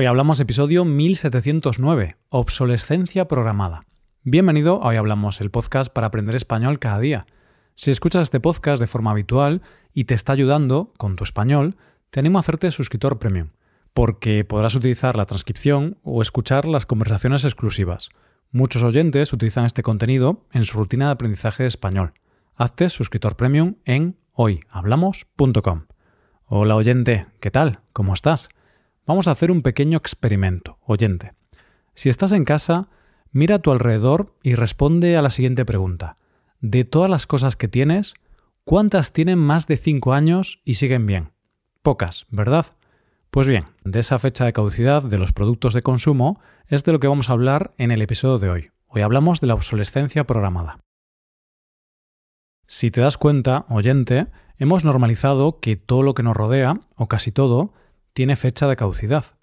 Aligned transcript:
Hoy 0.00 0.06
hablamos 0.06 0.38
episodio 0.38 0.84
1709, 0.84 2.18
obsolescencia 2.28 3.26
programada. 3.26 3.84
Bienvenido 4.22 4.80
a 4.80 4.90
Hoy 4.90 4.96
Hablamos, 4.96 5.40
el 5.40 5.50
podcast 5.50 5.92
para 5.92 6.06
aprender 6.06 6.36
español 6.36 6.78
cada 6.78 7.00
día. 7.00 7.26
Si 7.74 7.90
escuchas 7.90 8.22
este 8.22 8.38
podcast 8.38 8.78
de 8.78 8.86
forma 8.86 9.10
habitual 9.10 9.60
y 9.92 10.04
te 10.04 10.14
está 10.14 10.34
ayudando 10.34 10.92
con 10.98 11.16
tu 11.16 11.24
español, 11.24 11.78
te 12.10 12.20
animo 12.20 12.38
a 12.38 12.42
hacerte 12.42 12.70
suscriptor 12.70 13.18
premium, 13.18 13.48
porque 13.92 14.44
podrás 14.44 14.76
utilizar 14.76 15.16
la 15.16 15.26
transcripción 15.26 15.98
o 16.04 16.22
escuchar 16.22 16.64
las 16.64 16.86
conversaciones 16.86 17.44
exclusivas. 17.44 18.10
Muchos 18.52 18.84
oyentes 18.84 19.32
utilizan 19.32 19.64
este 19.64 19.82
contenido 19.82 20.46
en 20.52 20.64
su 20.64 20.78
rutina 20.78 21.06
de 21.06 21.12
aprendizaje 21.14 21.64
de 21.64 21.70
español. 21.70 22.12
Hazte 22.54 22.88
suscriptor 22.88 23.34
premium 23.34 23.74
en 23.84 24.16
hoyhablamos.com. 24.34 25.86
Hola 26.44 26.76
oyente, 26.76 27.26
¿qué 27.40 27.50
tal? 27.50 27.80
¿Cómo 27.92 28.14
estás? 28.14 28.48
Vamos 29.08 29.26
a 29.26 29.30
hacer 29.30 29.50
un 29.50 29.62
pequeño 29.62 29.96
experimento, 29.96 30.76
oyente. 30.84 31.32
Si 31.94 32.10
estás 32.10 32.30
en 32.32 32.44
casa, 32.44 32.88
mira 33.32 33.54
a 33.54 33.58
tu 33.60 33.72
alrededor 33.72 34.34
y 34.42 34.54
responde 34.54 35.16
a 35.16 35.22
la 35.22 35.30
siguiente 35.30 35.64
pregunta. 35.64 36.18
De 36.60 36.84
todas 36.84 37.08
las 37.08 37.26
cosas 37.26 37.56
que 37.56 37.68
tienes, 37.68 38.12
¿cuántas 38.64 39.14
tienen 39.14 39.38
más 39.38 39.66
de 39.66 39.78
5 39.78 40.12
años 40.12 40.60
y 40.62 40.74
siguen 40.74 41.06
bien? 41.06 41.30
Pocas, 41.80 42.26
¿verdad? 42.28 42.66
Pues 43.30 43.48
bien, 43.48 43.64
de 43.82 44.00
esa 44.00 44.18
fecha 44.18 44.44
de 44.44 44.52
caducidad 44.52 45.02
de 45.02 45.16
los 45.16 45.32
productos 45.32 45.72
de 45.72 45.80
consumo 45.80 46.38
es 46.66 46.84
de 46.84 46.92
lo 46.92 47.00
que 47.00 47.08
vamos 47.08 47.30
a 47.30 47.32
hablar 47.32 47.72
en 47.78 47.92
el 47.92 48.02
episodio 48.02 48.36
de 48.36 48.50
hoy. 48.50 48.70
Hoy 48.88 49.00
hablamos 49.00 49.40
de 49.40 49.46
la 49.46 49.54
obsolescencia 49.54 50.24
programada. 50.24 50.80
Si 52.66 52.90
te 52.90 53.00
das 53.00 53.16
cuenta, 53.16 53.64
oyente, 53.70 54.26
hemos 54.58 54.84
normalizado 54.84 55.60
que 55.60 55.76
todo 55.76 56.02
lo 56.02 56.12
que 56.12 56.22
nos 56.22 56.36
rodea, 56.36 56.82
o 56.94 57.08
casi 57.08 57.32
todo, 57.32 57.72
tiene 58.18 58.34
fecha 58.34 58.66
de 58.66 58.74
caducidad. 58.74 59.36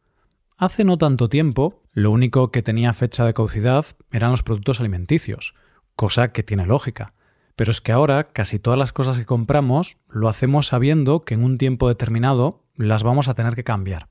Hace 0.57 0.83
no 0.83 0.97
tanto 0.97 1.29
tiempo, 1.29 1.81
lo 1.93 2.11
único 2.11 2.51
que 2.51 2.61
tenía 2.61 2.91
fecha 2.91 3.23
de 3.23 3.33
caducidad 3.33 3.85
eran 4.11 4.31
los 4.31 4.43
productos 4.43 4.81
alimenticios, 4.81 5.53
cosa 5.95 6.33
que 6.33 6.43
tiene 6.43 6.65
lógica. 6.65 7.13
Pero 7.55 7.71
es 7.71 7.79
que 7.79 7.93
ahora 7.93 8.33
casi 8.33 8.59
todas 8.59 8.77
las 8.77 8.91
cosas 8.91 9.17
que 9.17 9.25
compramos 9.25 9.95
lo 10.09 10.27
hacemos 10.27 10.67
sabiendo 10.67 11.23
que 11.23 11.35
en 11.35 11.45
un 11.45 11.57
tiempo 11.57 11.87
determinado 11.87 12.65
las 12.75 13.03
vamos 13.03 13.29
a 13.29 13.33
tener 13.33 13.55
que 13.55 13.63
cambiar. 13.63 14.09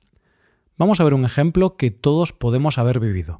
Vamos 0.78 0.98
a 0.98 1.04
ver 1.04 1.12
un 1.12 1.26
ejemplo 1.26 1.76
que 1.76 1.90
todos 1.90 2.32
podemos 2.32 2.78
haber 2.78 3.00
vivido. 3.00 3.36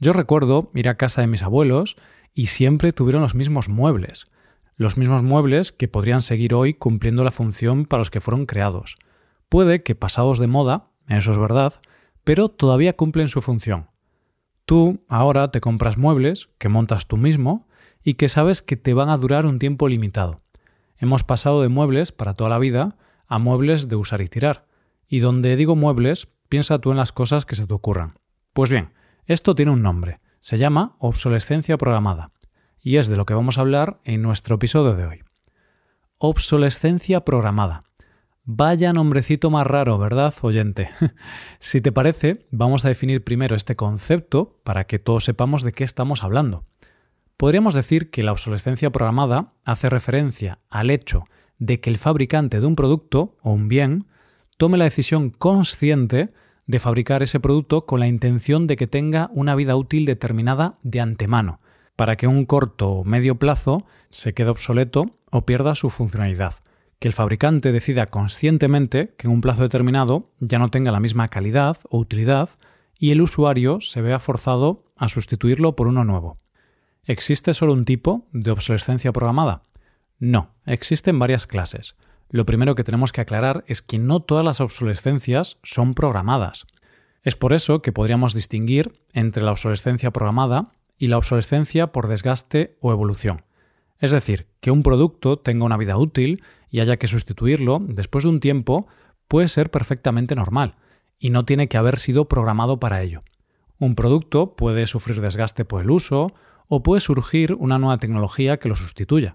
Yo 0.00 0.12
recuerdo 0.12 0.72
ir 0.74 0.88
a 0.88 0.96
casa 0.96 1.20
de 1.20 1.28
mis 1.28 1.44
abuelos 1.44 1.94
y 2.34 2.46
siempre 2.46 2.90
tuvieron 2.90 3.22
los 3.22 3.36
mismos 3.36 3.68
muebles, 3.68 4.26
los 4.74 4.96
mismos 4.96 5.22
muebles 5.22 5.70
que 5.70 5.86
podrían 5.86 6.22
seguir 6.22 6.54
hoy 6.54 6.74
cumpliendo 6.74 7.22
la 7.22 7.30
función 7.30 7.86
para 7.86 8.00
los 8.00 8.10
que 8.10 8.20
fueron 8.20 8.46
creados. 8.46 8.96
Puede 9.50 9.82
que 9.82 9.96
pasados 9.96 10.38
de 10.38 10.46
moda, 10.46 10.90
eso 11.08 11.32
es 11.32 11.38
verdad, 11.38 11.74
pero 12.22 12.48
todavía 12.48 12.96
cumplen 12.96 13.26
su 13.26 13.40
función. 13.40 13.90
Tú 14.64 15.04
ahora 15.08 15.50
te 15.50 15.60
compras 15.60 15.98
muebles 15.98 16.48
que 16.58 16.68
montas 16.68 17.08
tú 17.08 17.16
mismo 17.16 17.66
y 18.04 18.14
que 18.14 18.28
sabes 18.28 18.62
que 18.62 18.76
te 18.76 18.94
van 18.94 19.08
a 19.08 19.16
durar 19.16 19.46
un 19.46 19.58
tiempo 19.58 19.88
limitado. 19.88 20.40
Hemos 20.98 21.24
pasado 21.24 21.62
de 21.62 21.68
muebles 21.68 22.12
para 22.12 22.34
toda 22.34 22.48
la 22.48 22.60
vida 22.60 22.96
a 23.26 23.40
muebles 23.40 23.88
de 23.88 23.96
usar 23.96 24.20
y 24.20 24.28
tirar. 24.28 24.66
Y 25.08 25.18
donde 25.18 25.56
digo 25.56 25.74
muebles, 25.74 26.28
piensa 26.48 26.78
tú 26.78 26.92
en 26.92 26.98
las 26.98 27.10
cosas 27.10 27.44
que 27.44 27.56
se 27.56 27.66
te 27.66 27.74
ocurran. 27.74 28.20
Pues 28.52 28.70
bien, 28.70 28.92
esto 29.26 29.56
tiene 29.56 29.72
un 29.72 29.82
nombre. 29.82 30.18
Se 30.38 30.58
llama 30.58 30.94
obsolescencia 31.00 31.76
programada. 31.76 32.30
Y 32.80 32.98
es 32.98 33.08
de 33.08 33.16
lo 33.16 33.26
que 33.26 33.34
vamos 33.34 33.58
a 33.58 33.62
hablar 33.62 33.98
en 34.04 34.22
nuestro 34.22 34.54
episodio 34.54 34.94
de 34.94 35.06
hoy. 35.06 35.24
Obsolescencia 36.18 37.24
programada. 37.24 37.89
Vaya 38.52 38.92
nombrecito 38.92 39.48
más 39.48 39.64
raro, 39.64 39.96
¿verdad, 39.96 40.34
oyente? 40.42 40.88
si 41.60 41.80
te 41.80 41.92
parece, 41.92 42.46
vamos 42.50 42.84
a 42.84 42.88
definir 42.88 43.22
primero 43.22 43.54
este 43.54 43.76
concepto 43.76 44.58
para 44.64 44.88
que 44.88 44.98
todos 44.98 45.22
sepamos 45.22 45.62
de 45.62 45.70
qué 45.70 45.84
estamos 45.84 46.24
hablando. 46.24 46.64
Podríamos 47.36 47.74
decir 47.74 48.10
que 48.10 48.24
la 48.24 48.32
obsolescencia 48.32 48.90
programada 48.90 49.52
hace 49.64 49.88
referencia 49.88 50.58
al 50.68 50.90
hecho 50.90 51.26
de 51.60 51.78
que 51.78 51.90
el 51.90 51.96
fabricante 51.96 52.58
de 52.58 52.66
un 52.66 52.74
producto 52.74 53.36
o 53.40 53.52
un 53.52 53.68
bien 53.68 54.08
tome 54.56 54.78
la 54.78 54.84
decisión 54.84 55.30
consciente 55.30 56.32
de 56.66 56.80
fabricar 56.80 57.22
ese 57.22 57.38
producto 57.38 57.86
con 57.86 58.00
la 58.00 58.08
intención 58.08 58.66
de 58.66 58.74
que 58.74 58.88
tenga 58.88 59.30
una 59.32 59.54
vida 59.54 59.76
útil 59.76 60.06
determinada 60.06 60.76
de 60.82 60.98
antemano, 60.98 61.60
para 61.94 62.16
que 62.16 62.26
un 62.26 62.46
corto 62.46 62.90
o 62.90 63.04
medio 63.04 63.36
plazo 63.36 63.86
se 64.10 64.34
quede 64.34 64.50
obsoleto 64.50 65.20
o 65.30 65.46
pierda 65.46 65.76
su 65.76 65.88
funcionalidad 65.88 66.54
que 67.00 67.08
el 67.08 67.14
fabricante 67.14 67.72
decida 67.72 68.10
conscientemente 68.10 69.14
que 69.16 69.26
en 69.26 69.32
un 69.32 69.40
plazo 69.40 69.62
determinado 69.62 70.30
ya 70.38 70.58
no 70.58 70.68
tenga 70.68 70.92
la 70.92 71.00
misma 71.00 71.28
calidad 71.28 71.78
o 71.88 71.98
utilidad 71.98 72.50
y 72.98 73.10
el 73.10 73.22
usuario 73.22 73.80
se 73.80 74.02
vea 74.02 74.18
forzado 74.18 74.84
a 74.96 75.08
sustituirlo 75.08 75.74
por 75.74 75.88
uno 75.88 76.04
nuevo. 76.04 76.38
¿Existe 77.04 77.54
solo 77.54 77.72
un 77.72 77.86
tipo 77.86 78.28
de 78.32 78.50
obsolescencia 78.50 79.12
programada? 79.12 79.62
No, 80.18 80.50
existen 80.66 81.18
varias 81.18 81.46
clases. 81.46 81.96
Lo 82.28 82.44
primero 82.44 82.74
que 82.74 82.84
tenemos 82.84 83.12
que 83.12 83.22
aclarar 83.22 83.64
es 83.66 83.80
que 83.80 83.98
no 83.98 84.20
todas 84.20 84.44
las 84.44 84.60
obsolescencias 84.60 85.58
son 85.62 85.94
programadas. 85.94 86.66
Es 87.22 87.34
por 87.34 87.54
eso 87.54 87.80
que 87.80 87.92
podríamos 87.92 88.34
distinguir 88.34 88.92
entre 89.14 89.42
la 89.42 89.52
obsolescencia 89.52 90.10
programada 90.10 90.68
y 90.98 91.08
la 91.08 91.16
obsolescencia 91.16 91.88
por 91.88 92.08
desgaste 92.08 92.76
o 92.80 92.92
evolución. 92.92 93.42
Es 94.00 94.10
decir, 94.10 94.46
que 94.60 94.70
un 94.70 94.82
producto 94.82 95.38
tenga 95.38 95.64
una 95.64 95.76
vida 95.76 95.98
útil 95.98 96.42
y 96.70 96.80
haya 96.80 96.96
que 96.96 97.06
sustituirlo 97.06 97.80
después 97.86 98.24
de 98.24 98.30
un 98.30 98.40
tiempo 98.40 98.88
puede 99.28 99.46
ser 99.48 99.70
perfectamente 99.70 100.34
normal 100.34 100.76
y 101.18 101.30
no 101.30 101.44
tiene 101.44 101.68
que 101.68 101.76
haber 101.76 101.98
sido 101.98 102.26
programado 102.26 102.80
para 102.80 103.02
ello. 103.02 103.22
Un 103.78 103.94
producto 103.94 104.56
puede 104.56 104.86
sufrir 104.86 105.20
desgaste 105.20 105.66
por 105.66 105.82
el 105.82 105.90
uso 105.90 106.32
o 106.66 106.82
puede 106.82 107.00
surgir 107.00 107.54
una 107.54 107.78
nueva 107.78 107.98
tecnología 107.98 108.58
que 108.58 108.68
lo 108.68 108.74
sustituya. 108.74 109.34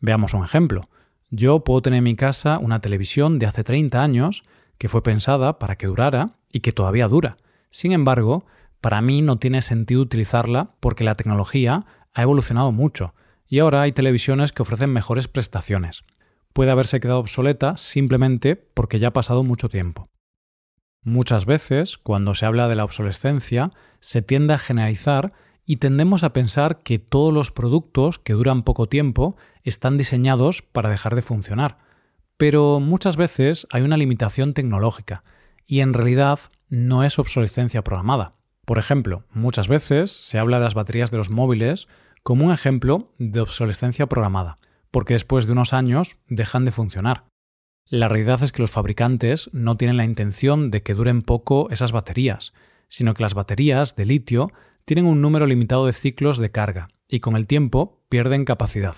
Veamos 0.00 0.34
un 0.34 0.44
ejemplo. 0.44 0.82
Yo 1.30 1.64
puedo 1.64 1.80
tener 1.80 1.98
en 1.98 2.04
mi 2.04 2.14
casa 2.14 2.58
una 2.58 2.80
televisión 2.80 3.38
de 3.38 3.46
hace 3.46 3.64
30 3.64 4.02
años 4.02 4.42
que 4.76 4.88
fue 4.88 5.02
pensada 5.02 5.58
para 5.58 5.76
que 5.76 5.86
durara 5.86 6.26
y 6.52 6.60
que 6.60 6.72
todavía 6.72 7.08
dura. 7.08 7.36
Sin 7.70 7.92
embargo, 7.92 8.44
para 8.82 9.00
mí 9.00 9.22
no 9.22 9.38
tiene 9.38 9.62
sentido 9.62 10.02
utilizarla 10.02 10.74
porque 10.80 11.04
la 11.04 11.14
tecnología 11.14 11.86
ha 12.12 12.22
evolucionado 12.22 12.70
mucho 12.70 13.14
y 13.46 13.58
ahora 13.58 13.82
hay 13.82 13.92
televisiones 13.92 14.52
que 14.52 14.62
ofrecen 14.62 14.92
mejores 14.92 15.28
prestaciones. 15.28 16.02
Puede 16.52 16.70
haberse 16.70 17.00
quedado 17.00 17.18
obsoleta 17.18 17.76
simplemente 17.76 18.56
porque 18.56 18.98
ya 18.98 19.08
ha 19.08 19.12
pasado 19.12 19.42
mucho 19.42 19.68
tiempo. 19.68 20.08
Muchas 21.02 21.44
veces, 21.44 21.98
cuando 21.98 22.34
se 22.34 22.46
habla 22.46 22.68
de 22.68 22.76
la 22.76 22.84
obsolescencia, 22.84 23.72
se 24.00 24.22
tiende 24.22 24.54
a 24.54 24.58
generalizar 24.58 25.32
y 25.66 25.76
tendemos 25.76 26.22
a 26.22 26.32
pensar 26.32 26.82
que 26.82 26.98
todos 26.98 27.32
los 27.32 27.50
productos 27.50 28.18
que 28.18 28.32
duran 28.32 28.62
poco 28.62 28.88
tiempo 28.88 29.36
están 29.62 29.98
diseñados 29.98 30.62
para 30.62 30.90
dejar 30.90 31.14
de 31.14 31.22
funcionar. 31.22 31.78
Pero 32.36 32.80
muchas 32.80 33.16
veces 33.16 33.66
hay 33.70 33.82
una 33.82 33.96
limitación 33.96 34.54
tecnológica 34.54 35.24
y 35.66 35.80
en 35.80 35.94
realidad 35.94 36.38
no 36.68 37.04
es 37.04 37.18
obsolescencia 37.18 37.82
programada. 37.82 38.34
Por 38.64 38.78
ejemplo, 38.78 39.24
muchas 39.30 39.68
veces 39.68 40.10
se 40.10 40.38
habla 40.38 40.58
de 40.58 40.64
las 40.64 40.74
baterías 40.74 41.10
de 41.10 41.18
los 41.18 41.30
móviles 41.30 41.86
como 42.24 42.46
un 42.46 42.52
ejemplo 42.52 43.12
de 43.18 43.40
obsolescencia 43.40 44.06
programada, 44.06 44.58
porque 44.90 45.12
después 45.12 45.46
de 45.46 45.52
unos 45.52 45.72
años 45.72 46.16
dejan 46.26 46.64
de 46.64 46.72
funcionar. 46.72 47.26
La 47.86 48.08
realidad 48.08 48.42
es 48.42 48.50
que 48.50 48.62
los 48.62 48.70
fabricantes 48.70 49.50
no 49.52 49.76
tienen 49.76 49.98
la 49.98 50.06
intención 50.06 50.70
de 50.70 50.82
que 50.82 50.94
duren 50.94 51.20
poco 51.20 51.68
esas 51.70 51.92
baterías, 51.92 52.54
sino 52.88 53.12
que 53.12 53.22
las 53.22 53.34
baterías 53.34 53.94
de 53.94 54.06
litio 54.06 54.50
tienen 54.86 55.04
un 55.04 55.20
número 55.20 55.46
limitado 55.46 55.84
de 55.84 55.92
ciclos 55.92 56.38
de 56.38 56.50
carga 56.50 56.88
y 57.08 57.20
con 57.20 57.36
el 57.36 57.46
tiempo 57.46 58.02
pierden 58.08 58.46
capacidad. 58.46 58.96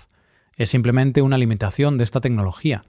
Es 0.54 0.70
simplemente 0.70 1.20
una 1.20 1.36
limitación 1.36 1.98
de 1.98 2.04
esta 2.04 2.20
tecnología, 2.20 2.82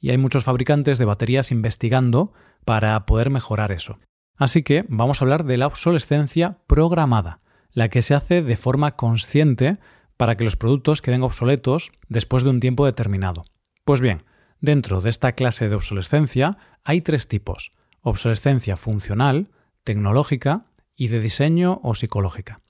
y 0.00 0.10
hay 0.10 0.18
muchos 0.18 0.42
fabricantes 0.42 0.98
de 0.98 1.04
baterías 1.04 1.52
investigando 1.52 2.32
para 2.64 3.06
poder 3.06 3.30
mejorar 3.30 3.70
eso. 3.70 4.00
Así 4.36 4.64
que 4.64 4.84
vamos 4.88 5.20
a 5.20 5.24
hablar 5.24 5.44
de 5.44 5.56
la 5.56 5.68
obsolescencia 5.68 6.58
programada, 6.66 7.40
la 7.74 7.88
que 7.90 8.02
se 8.02 8.14
hace 8.14 8.40
de 8.40 8.56
forma 8.56 8.96
consciente 8.96 9.78
para 10.16 10.36
que 10.36 10.44
los 10.44 10.56
productos 10.56 11.02
queden 11.02 11.22
obsoletos 11.22 11.92
después 12.08 12.44
de 12.44 12.50
un 12.50 12.60
tiempo 12.60 12.86
determinado. 12.86 13.42
Pues 13.84 14.00
bien, 14.00 14.22
dentro 14.60 15.00
de 15.00 15.10
esta 15.10 15.32
clase 15.32 15.68
de 15.68 15.74
obsolescencia 15.74 16.56
hay 16.84 17.02
tres 17.02 17.28
tipos, 17.28 17.72
obsolescencia 18.00 18.76
funcional, 18.76 19.50
tecnológica 19.82 20.66
y 20.96 21.08
de 21.08 21.20
diseño 21.20 21.80
o 21.82 21.94
psicológica. 21.94 22.60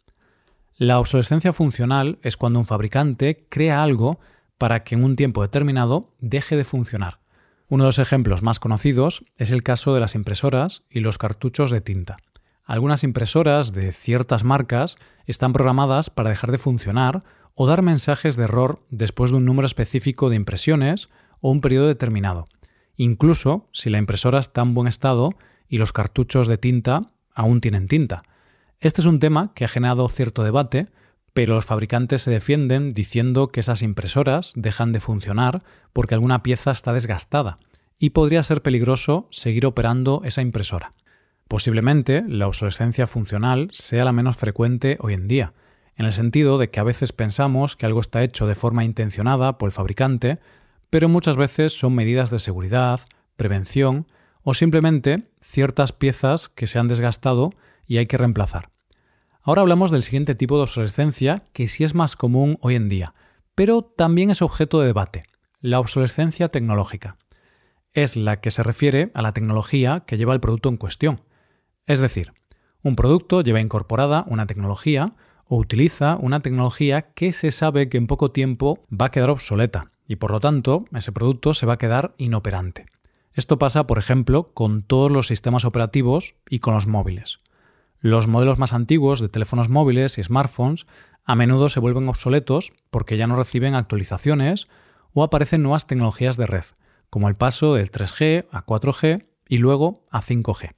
La 0.76 0.98
obsolescencia 0.98 1.52
funcional 1.52 2.18
es 2.22 2.36
cuando 2.36 2.58
un 2.58 2.66
fabricante 2.66 3.46
crea 3.48 3.82
algo 3.82 4.18
para 4.58 4.82
que 4.82 4.96
en 4.96 5.04
un 5.04 5.14
tiempo 5.14 5.42
determinado 5.42 6.14
deje 6.18 6.56
de 6.56 6.64
funcionar. 6.64 7.20
Uno 7.68 7.84
de 7.84 7.88
los 7.88 7.98
ejemplos 7.98 8.42
más 8.42 8.58
conocidos 8.58 9.24
es 9.36 9.50
el 9.50 9.62
caso 9.62 9.94
de 9.94 10.00
las 10.00 10.14
impresoras 10.14 10.82
y 10.90 11.00
los 11.00 11.18
cartuchos 11.18 11.70
de 11.70 11.80
tinta. 11.80 12.16
Algunas 12.64 13.04
impresoras 13.04 13.72
de 13.72 13.92
ciertas 13.92 14.42
marcas 14.42 14.96
están 15.26 15.52
programadas 15.52 16.08
para 16.08 16.30
dejar 16.30 16.50
de 16.50 16.58
funcionar 16.58 17.22
o 17.54 17.66
dar 17.66 17.82
mensajes 17.82 18.36
de 18.36 18.44
error 18.44 18.80
después 18.90 19.30
de 19.30 19.36
un 19.36 19.44
número 19.44 19.66
específico 19.66 20.30
de 20.30 20.36
impresiones 20.36 21.10
o 21.40 21.50
un 21.50 21.60
periodo 21.60 21.86
determinado, 21.86 22.46
incluso 22.96 23.68
si 23.72 23.90
la 23.90 23.98
impresora 23.98 24.38
está 24.38 24.62
en 24.62 24.72
buen 24.72 24.88
estado 24.88 25.28
y 25.68 25.78
los 25.78 25.92
cartuchos 25.92 26.48
de 26.48 26.56
tinta 26.56 27.12
aún 27.34 27.60
tienen 27.60 27.86
tinta. 27.86 28.22
Este 28.80 29.02
es 29.02 29.06
un 29.06 29.20
tema 29.20 29.52
que 29.54 29.64
ha 29.64 29.68
generado 29.68 30.08
cierto 30.08 30.42
debate, 30.42 30.88
pero 31.34 31.54
los 31.54 31.66
fabricantes 31.66 32.22
se 32.22 32.30
defienden 32.30 32.88
diciendo 32.88 33.48
que 33.48 33.60
esas 33.60 33.82
impresoras 33.82 34.52
dejan 34.56 34.92
de 34.92 35.00
funcionar 35.00 35.64
porque 35.92 36.14
alguna 36.14 36.42
pieza 36.42 36.70
está 36.70 36.92
desgastada 36.92 37.58
y 37.98 38.10
podría 38.10 38.42
ser 38.42 38.62
peligroso 38.62 39.28
seguir 39.30 39.66
operando 39.66 40.22
esa 40.24 40.42
impresora. 40.42 40.90
Posiblemente 41.48 42.24
la 42.26 42.46
obsolescencia 42.46 43.06
funcional 43.06 43.68
sea 43.72 44.04
la 44.04 44.12
menos 44.12 44.36
frecuente 44.36 44.96
hoy 45.00 45.14
en 45.14 45.28
día, 45.28 45.52
en 45.96 46.06
el 46.06 46.12
sentido 46.12 46.58
de 46.58 46.70
que 46.70 46.80
a 46.80 46.84
veces 46.84 47.12
pensamos 47.12 47.76
que 47.76 47.86
algo 47.86 48.00
está 48.00 48.22
hecho 48.22 48.46
de 48.46 48.54
forma 48.54 48.84
intencionada 48.84 49.58
por 49.58 49.68
el 49.68 49.72
fabricante, 49.72 50.38
pero 50.90 51.08
muchas 51.08 51.36
veces 51.36 51.72
son 51.78 51.94
medidas 51.94 52.30
de 52.30 52.38
seguridad, 52.38 53.00
prevención 53.36 54.06
o 54.42 54.54
simplemente 54.54 55.28
ciertas 55.40 55.92
piezas 55.92 56.48
que 56.48 56.66
se 56.66 56.78
han 56.78 56.88
desgastado 56.88 57.50
y 57.86 57.98
hay 57.98 58.06
que 58.06 58.18
reemplazar. 58.18 58.70
Ahora 59.42 59.62
hablamos 59.62 59.90
del 59.90 60.02
siguiente 60.02 60.34
tipo 60.34 60.56
de 60.56 60.62
obsolescencia 60.62 61.44
que 61.52 61.68
sí 61.68 61.84
es 61.84 61.94
más 61.94 62.16
común 62.16 62.58
hoy 62.62 62.76
en 62.76 62.88
día, 62.88 63.14
pero 63.54 63.82
también 63.82 64.30
es 64.30 64.42
objeto 64.42 64.80
de 64.80 64.86
debate, 64.86 65.24
la 65.60 65.80
obsolescencia 65.80 66.48
tecnológica. 66.48 67.16
Es 67.92 68.16
la 68.16 68.40
que 68.40 68.50
se 68.50 68.62
refiere 68.62 69.10
a 69.14 69.22
la 69.22 69.32
tecnología 69.32 70.04
que 70.06 70.16
lleva 70.16 70.34
el 70.34 70.40
producto 70.40 70.68
en 70.68 70.76
cuestión. 70.76 71.20
Es 71.86 72.00
decir, 72.00 72.32
un 72.82 72.96
producto 72.96 73.42
lleva 73.42 73.60
incorporada 73.60 74.24
una 74.28 74.46
tecnología 74.46 75.14
o 75.46 75.56
utiliza 75.56 76.16
una 76.16 76.40
tecnología 76.40 77.02
que 77.02 77.32
se 77.32 77.50
sabe 77.50 77.88
que 77.88 77.98
en 77.98 78.06
poco 78.06 78.30
tiempo 78.30 78.84
va 78.90 79.06
a 79.06 79.10
quedar 79.10 79.30
obsoleta 79.30 79.92
y 80.06 80.16
por 80.16 80.30
lo 80.30 80.40
tanto 80.40 80.86
ese 80.94 81.12
producto 81.12 81.54
se 81.54 81.66
va 81.66 81.74
a 81.74 81.78
quedar 81.78 82.12
inoperante. 82.18 82.86
Esto 83.32 83.58
pasa, 83.58 83.86
por 83.86 83.98
ejemplo, 83.98 84.52
con 84.54 84.82
todos 84.82 85.10
los 85.10 85.26
sistemas 85.26 85.64
operativos 85.64 86.36
y 86.48 86.60
con 86.60 86.74
los 86.74 86.86
móviles. 86.86 87.38
Los 88.00 88.28
modelos 88.28 88.58
más 88.58 88.72
antiguos 88.72 89.20
de 89.20 89.28
teléfonos 89.28 89.68
móviles 89.68 90.18
y 90.18 90.22
smartphones 90.22 90.86
a 91.24 91.34
menudo 91.34 91.68
se 91.68 91.80
vuelven 91.80 92.08
obsoletos 92.08 92.72
porque 92.90 93.16
ya 93.16 93.26
no 93.26 93.36
reciben 93.36 93.74
actualizaciones 93.74 94.68
o 95.12 95.24
aparecen 95.24 95.62
nuevas 95.62 95.86
tecnologías 95.86 96.36
de 96.36 96.46
red, 96.46 96.64
como 97.10 97.28
el 97.28 97.34
paso 97.34 97.74
del 97.74 97.90
3G 97.90 98.46
a 98.50 98.66
4G 98.66 99.26
y 99.48 99.58
luego 99.58 100.04
a 100.10 100.20
5G. 100.20 100.74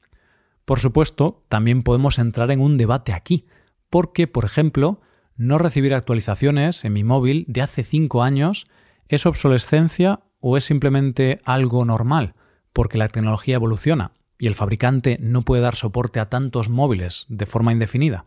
Por 0.67 0.81
supuesto, 0.81 1.45
también 1.49 1.83
podemos 1.83 2.19
entrar 2.19 2.51
en 2.51 2.61
un 2.61 2.77
debate 2.77 3.13
aquí, 3.15 3.47
porque, 3.89 4.27
por 4.27 4.45
ejemplo, 4.45 5.01
no 5.37 5.59
recibir 5.59 5.95
actualizaciones 5.95 6.85
en 6.85 6.93
mi 6.93 7.05
móvil 7.05 7.45
de 7.49 7.63
hace 7.63 7.85
5 7.85 8.23
años 8.23 8.67
es 9.09 9.27
obsolescencia 9.27 10.21
o 10.41 10.57
es 10.57 10.65
simplemente 10.65 11.41
algo 11.45 11.85
normal, 11.85 12.35
porque 12.73 12.99
la 12.99 13.09
tecnología 13.09 13.55
evoluciona 13.55 14.11
y 14.39 14.49
el 14.49 14.57
fabricante 14.57 15.19
no 15.21 15.43
puede 15.43 15.63
dar 15.63 15.77
soporte 15.77 16.19
a 16.21 16.29
tantos 16.29 16.69
móviles 16.69 17.27
de 17.29 17.47
forma 17.47 17.73
indefinida. 17.73 18.27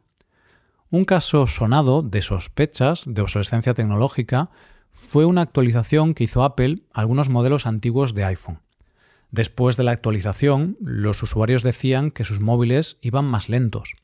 Un 0.89 1.03
caso 1.03 1.45
sonado 1.45 2.01
de 2.01 2.21
sospechas 2.21 3.03
de 3.05 3.21
obsolescencia 3.21 3.73
tecnológica 3.73 4.49
fue 4.91 5.25
una 5.25 5.41
actualización 5.41 6.13
que 6.13 6.23
hizo 6.23 6.43
Apple 6.43 6.83
a 6.93 7.01
algunos 7.01 7.29
modelos 7.29 7.65
antiguos 7.65 8.15
de 8.15 8.23
iPhone. 8.23 8.61
Después 9.31 9.77
de 9.77 9.83
la 9.83 9.91
actualización, 9.91 10.77
los 10.81 11.21
usuarios 11.21 11.63
decían 11.63 12.11
que 12.11 12.23
sus 12.23 12.39
móviles 12.39 12.97
iban 13.01 13.25
más 13.25 13.47
lentos. 13.49 13.95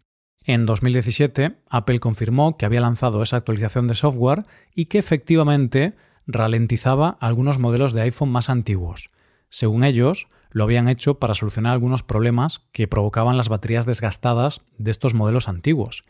En 0.43 0.67
2017, 0.67 1.57
Apple 1.69 1.99
confirmó 1.99 2.57
que 2.57 2.67
había 2.67 2.81
lanzado 2.81 3.23
esa 3.23 3.37
actualización 3.37 3.87
de 3.87 3.95
software 3.95 4.43
y 4.75 4.85
que 4.85 4.99
efectivamente 4.99 5.95
ralentizaba 6.27 7.17
algunos 7.19 7.57
modelos 7.57 7.93
de 7.93 8.01
iPhone 8.01 8.29
más 8.29 8.49
antiguos. 8.49 9.09
Según 9.49 9.83
ellos, 9.83 10.27
lo 10.51 10.63
habían 10.63 10.87
hecho 10.87 11.19
para 11.19 11.33
solucionar 11.33 11.73
algunos 11.73 12.03
problemas 12.03 12.61
que 12.71 12.87
provocaban 12.87 13.37
las 13.37 13.49
baterías 13.49 13.85
desgastadas 13.85 14.61
de 14.77 14.91
estos 14.91 15.15
modelos 15.15 15.49
antiguos, 15.49 16.05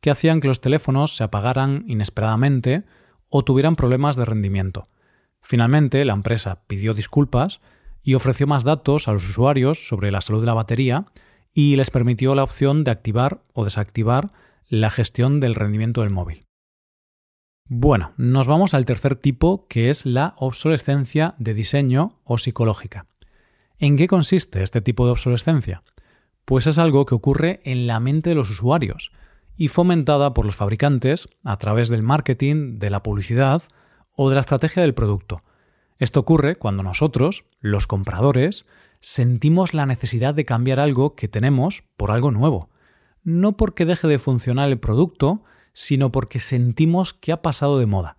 que 0.00 0.10
hacían 0.10 0.40
que 0.40 0.48
los 0.48 0.60
teléfonos 0.60 1.16
se 1.16 1.24
apagaran 1.24 1.84
inesperadamente 1.86 2.84
o 3.28 3.44
tuvieran 3.44 3.76
problemas 3.76 4.16
de 4.16 4.24
rendimiento. 4.24 4.84
Finalmente, 5.42 6.04
la 6.04 6.14
empresa 6.14 6.62
pidió 6.66 6.94
disculpas 6.94 7.60
y 8.04 8.14
ofreció 8.14 8.46
más 8.46 8.62
datos 8.62 9.08
a 9.08 9.12
los 9.12 9.28
usuarios 9.28 9.88
sobre 9.88 10.12
la 10.12 10.20
salud 10.20 10.40
de 10.40 10.46
la 10.46 10.54
batería 10.54 11.06
y 11.52 11.74
les 11.76 11.90
permitió 11.90 12.34
la 12.34 12.44
opción 12.44 12.84
de 12.84 12.90
activar 12.90 13.42
o 13.54 13.64
desactivar 13.64 14.30
la 14.68 14.90
gestión 14.90 15.40
del 15.40 15.54
rendimiento 15.54 16.02
del 16.02 16.10
móvil. 16.10 16.40
Bueno, 17.66 18.12
nos 18.18 18.46
vamos 18.46 18.74
al 18.74 18.84
tercer 18.84 19.16
tipo, 19.16 19.66
que 19.68 19.88
es 19.88 20.04
la 20.04 20.34
obsolescencia 20.36 21.34
de 21.38 21.54
diseño 21.54 22.20
o 22.24 22.36
psicológica. 22.36 23.06
¿En 23.78 23.96
qué 23.96 24.06
consiste 24.06 24.62
este 24.62 24.82
tipo 24.82 25.06
de 25.06 25.12
obsolescencia? 25.12 25.82
Pues 26.44 26.66
es 26.66 26.76
algo 26.76 27.06
que 27.06 27.14
ocurre 27.14 27.62
en 27.64 27.86
la 27.86 28.00
mente 28.00 28.30
de 28.30 28.36
los 28.36 28.50
usuarios 28.50 29.12
y 29.56 29.68
fomentada 29.68 30.34
por 30.34 30.44
los 30.44 30.56
fabricantes 30.56 31.28
a 31.42 31.56
través 31.56 31.88
del 31.88 32.02
marketing, 32.02 32.78
de 32.78 32.90
la 32.90 33.02
publicidad 33.02 33.62
o 34.14 34.28
de 34.28 34.34
la 34.34 34.42
estrategia 34.42 34.82
del 34.82 34.94
producto. 34.94 35.42
Esto 35.98 36.20
ocurre 36.20 36.56
cuando 36.56 36.82
nosotros, 36.82 37.44
los 37.60 37.86
compradores, 37.86 38.66
sentimos 39.00 39.74
la 39.74 39.86
necesidad 39.86 40.34
de 40.34 40.44
cambiar 40.44 40.80
algo 40.80 41.14
que 41.14 41.28
tenemos 41.28 41.84
por 41.96 42.10
algo 42.10 42.30
nuevo. 42.30 42.70
No 43.22 43.56
porque 43.56 43.84
deje 43.84 44.08
de 44.08 44.18
funcionar 44.18 44.68
el 44.70 44.78
producto, 44.78 45.44
sino 45.72 46.10
porque 46.10 46.38
sentimos 46.38 47.14
que 47.14 47.32
ha 47.32 47.42
pasado 47.42 47.78
de 47.78 47.86
moda. 47.86 48.16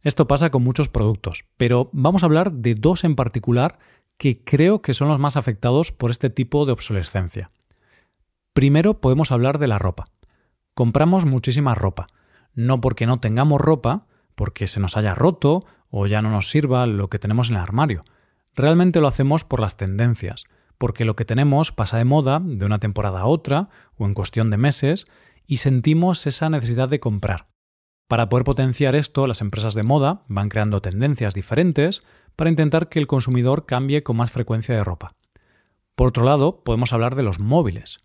Esto 0.00 0.26
pasa 0.26 0.50
con 0.50 0.64
muchos 0.64 0.88
productos, 0.88 1.44
pero 1.56 1.90
vamos 1.92 2.22
a 2.22 2.26
hablar 2.26 2.52
de 2.52 2.74
dos 2.74 3.04
en 3.04 3.14
particular 3.14 3.78
que 4.16 4.42
creo 4.44 4.82
que 4.82 4.94
son 4.94 5.08
los 5.08 5.18
más 5.18 5.36
afectados 5.36 5.92
por 5.92 6.10
este 6.10 6.30
tipo 6.30 6.66
de 6.66 6.72
obsolescencia. 6.72 7.50
Primero 8.52 9.00
podemos 9.00 9.32
hablar 9.32 9.58
de 9.58 9.68
la 9.68 9.78
ropa. 9.78 10.06
Compramos 10.74 11.24
muchísima 11.24 11.74
ropa, 11.74 12.06
no 12.54 12.80
porque 12.80 13.06
no 13.06 13.20
tengamos 13.20 13.60
ropa, 13.60 14.06
porque 14.34 14.66
se 14.66 14.80
nos 14.80 14.96
haya 14.96 15.14
roto 15.14 15.60
o 15.92 16.06
ya 16.06 16.22
no 16.22 16.30
nos 16.30 16.48
sirva 16.48 16.86
lo 16.86 17.08
que 17.08 17.20
tenemos 17.20 17.50
en 17.50 17.56
el 17.56 17.62
armario. 17.62 18.02
Realmente 18.56 19.00
lo 19.00 19.06
hacemos 19.06 19.44
por 19.44 19.60
las 19.60 19.76
tendencias, 19.76 20.44
porque 20.78 21.04
lo 21.04 21.14
que 21.14 21.24
tenemos 21.24 21.70
pasa 21.70 21.98
de 21.98 22.04
moda 22.04 22.40
de 22.42 22.64
una 22.64 22.80
temporada 22.80 23.20
a 23.20 23.26
otra 23.26 23.68
o 23.96 24.06
en 24.06 24.14
cuestión 24.14 24.50
de 24.50 24.56
meses 24.56 25.06
y 25.46 25.58
sentimos 25.58 26.26
esa 26.26 26.48
necesidad 26.50 26.88
de 26.88 26.98
comprar. 26.98 27.46
Para 28.08 28.28
poder 28.28 28.44
potenciar 28.44 28.96
esto, 28.96 29.26
las 29.26 29.42
empresas 29.42 29.74
de 29.74 29.82
moda 29.82 30.24
van 30.28 30.48
creando 30.48 30.80
tendencias 30.80 31.34
diferentes 31.34 32.02
para 32.36 32.50
intentar 32.50 32.88
que 32.88 32.98
el 32.98 33.06
consumidor 33.06 33.66
cambie 33.66 34.02
con 34.02 34.16
más 34.16 34.32
frecuencia 34.32 34.74
de 34.74 34.84
ropa. 34.84 35.14
Por 35.94 36.08
otro 36.08 36.24
lado, 36.24 36.64
podemos 36.64 36.92
hablar 36.92 37.14
de 37.14 37.22
los 37.22 37.38
móviles. 37.38 37.98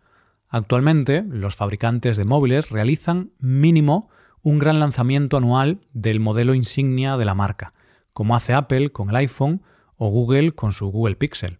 Actualmente, 0.49 1.23
los 1.27 1.55
fabricantes 1.55 2.17
de 2.17 2.25
móviles 2.25 2.69
realizan 2.69 3.31
mínimo 3.39 4.09
un 4.41 4.59
gran 4.59 4.79
lanzamiento 4.79 5.37
anual 5.37 5.79
del 5.93 6.19
modelo 6.19 6.53
insignia 6.53 7.17
de 7.17 7.25
la 7.25 7.33
marca, 7.33 7.73
como 8.17 8.35
hace 8.35 8.55
Apple 8.55 8.89
con 8.89 9.11
el 9.11 9.15
iPhone 9.17 9.61
o 9.95 10.09
Google 10.09 10.53
con 10.53 10.71
su 10.73 10.87
Google 10.87 11.17
Pixel. 11.17 11.59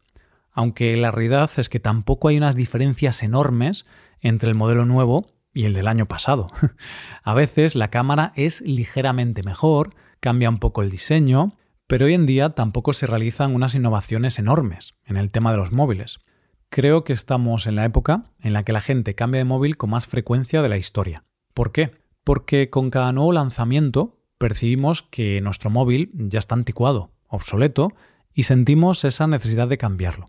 Aunque 0.52 0.98
la 0.98 1.12
realidad 1.12 1.52
es 1.58 1.70
que 1.70 1.80
tampoco 1.80 2.30
hay 2.30 2.38
unas 2.38 2.56
diferencias 2.56 3.22
enormes 3.22 3.86
entre 4.22 4.50
el 4.50 4.56
modelo 4.56 4.84
nuevo 4.84 5.28
y 5.54 5.66
el 5.66 5.76
del 5.76 5.88
año 5.88 6.08
pasado. 6.08 6.48
a 7.24 7.34
veces 7.36 7.76
la 7.76 7.90
cámara 7.92 8.34
es 8.36 8.62
ligeramente 8.62 9.44
mejor, 9.44 9.94
cambia 10.20 10.50
un 10.50 10.58
poco 10.58 10.82
el 10.82 10.90
diseño, 10.90 11.54
pero 11.86 12.08
hoy 12.08 12.16
en 12.16 12.26
día 12.26 12.50
tampoco 12.50 12.92
se 12.92 13.06
realizan 13.06 13.54
unas 13.54 13.76
innovaciones 13.76 14.40
enormes 14.40 14.96
en 15.06 15.18
el 15.18 15.30
tema 15.30 15.52
de 15.52 15.58
los 15.58 15.72
móviles. 15.72 16.22
Creo 16.70 17.04
que 17.04 17.14
estamos 17.14 17.68
en 17.68 17.76
la 17.76 17.86
época 17.86 18.32
en 18.40 18.54
la 18.54 18.64
que 18.64 18.74
la 18.74 18.82
gente 18.82 19.14
cambia 19.14 19.38
de 19.38 19.46
móvil 19.46 19.78
con 19.78 19.92
más 19.92 20.08
frecuencia 20.08 20.64
de 20.64 20.70
la 20.70 20.78
historia. 20.78 21.24
¿Por 21.54 21.72
qué? 21.72 21.92
Porque 22.24 22.72
con 22.72 22.90
cada 22.90 23.12
nuevo 23.12 23.32
lanzamiento 23.32 24.17
percibimos 24.38 25.02
que 25.02 25.42
nuestro 25.42 25.70
móvil 25.70 26.12
ya 26.14 26.40
está 26.40 26.56
anticuado, 26.56 27.12
obsoleto, 27.28 27.94
y 28.34 28.44
sentimos 28.44 29.04
esa 29.04 29.28
necesidad 29.28 29.68
de 29.68 29.78
cambiarlo. 29.78 30.28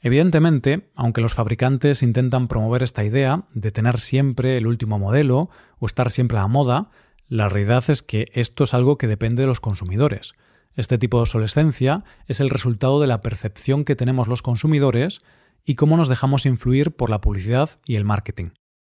Evidentemente, 0.00 0.90
aunque 0.94 1.20
los 1.20 1.34
fabricantes 1.34 2.02
intentan 2.02 2.48
promover 2.48 2.82
esta 2.82 3.04
idea 3.04 3.44
de 3.54 3.70
tener 3.70 3.98
siempre 3.98 4.58
el 4.58 4.66
último 4.66 4.98
modelo 4.98 5.48
o 5.78 5.86
estar 5.86 6.10
siempre 6.10 6.36
a 6.36 6.42
la 6.42 6.48
moda, 6.48 6.90
la 7.28 7.48
realidad 7.48 7.84
es 7.88 8.02
que 8.02 8.26
esto 8.34 8.64
es 8.64 8.74
algo 8.74 8.98
que 8.98 9.06
depende 9.06 9.42
de 9.42 9.46
los 9.46 9.60
consumidores. 9.60 10.34
Este 10.74 10.98
tipo 10.98 11.16
de 11.18 11.22
obsolescencia 11.22 12.04
es 12.26 12.40
el 12.40 12.50
resultado 12.50 13.00
de 13.00 13.06
la 13.06 13.22
percepción 13.22 13.84
que 13.84 13.96
tenemos 13.96 14.28
los 14.28 14.42
consumidores 14.42 15.20
y 15.64 15.76
cómo 15.76 15.96
nos 15.96 16.08
dejamos 16.08 16.44
influir 16.44 16.90
por 16.92 17.08
la 17.08 17.20
publicidad 17.20 17.70
y 17.86 17.96
el 17.96 18.04
marketing. 18.04 18.50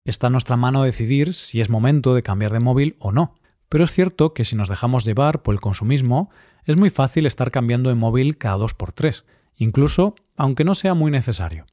Está 0.07 0.29
en 0.29 0.33
nuestra 0.33 0.57
mano 0.57 0.85
decidir 0.85 1.35
si 1.35 1.61
es 1.61 1.69
momento 1.69 2.15
de 2.15 2.23
cambiar 2.23 2.53
de 2.53 2.61
móvil 2.61 2.97
o 2.99 3.13
no. 3.13 3.35
Pero 3.75 3.83
es 3.83 3.91
cierto 3.91 4.35
que 4.35 4.45
si 4.45 4.55
nos 4.55 4.69
dejamos 4.69 5.05
llevar 5.05 5.43
por 5.43 5.53
el 5.53 5.61
consumismo, 5.61 6.31
es 6.65 6.77
muy 6.77 6.91
fácil 6.91 7.27
estar 7.27 7.51
cambiando 7.51 7.89
de 7.89 7.97
móvil 7.97 8.39
cada 8.39 8.57
dos 8.57 8.73
por 8.73 8.93
tres, 8.93 9.25
incluso 9.57 10.15
aunque 10.37 10.63
no 10.63 10.77
sea 10.77 10.95
muy 10.95 11.11
necesario. 11.11 11.67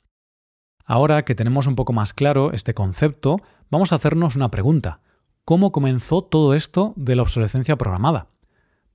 Ahora 0.84 1.24
que 1.26 1.36
tenemos 1.36 1.68
un 1.68 1.76
poco 1.76 1.94
más 1.94 2.16
claro 2.16 2.54
este 2.54 2.74
concepto, 2.74 3.38
vamos 3.70 3.92
a 3.92 3.98
hacernos 3.98 4.36
una 4.36 4.50
pregunta. 4.50 5.02
¿Cómo 5.46 5.72
comenzó 5.72 6.24
todo 6.24 6.56
esto 6.56 6.94
de 6.96 7.16
la 7.16 7.22
obsolescencia 7.22 7.76
programada? 7.76 8.30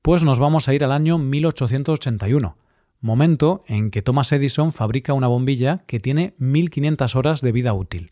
Pues 0.02 0.24
nos 0.24 0.40
vamos 0.40 0.66
a 0.66 0.74
ir 0.74 0.82
al 0.82 0.90
año 0.90 1.16
1881, 1.16 2.56
momento 3.00 3.62
en 3.68 3.92
que 3.92 4.02
Thomas 4.02 4.32
Edison 4.32 4.72
fabrica 4.72 5.12
una 5.12 5.28
bombilla 5.28 5.84
que 5.86 6.00
tiene 6.00 6.34
1500 6.38 7.14
horas 7.14 7.40
de 7.40 7.52
vida 7.52 7.72
útil. 7.72 8.10